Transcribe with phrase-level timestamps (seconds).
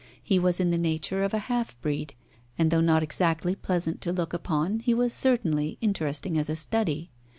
[0.23, 2.15] He was in the nature of a half breed,
[2.57, 7.11] and, though not exactly pleasant to look upon, he was certainly interesting as a study.